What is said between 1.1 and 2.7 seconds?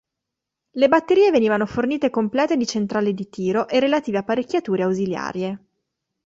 venivano fornite complete di